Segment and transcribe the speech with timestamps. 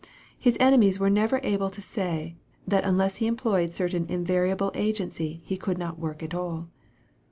[0.39, 2.33] His enemies were never able to say,
[2.67, 6.69] that unless He employed certain invariable agency He could not work at all.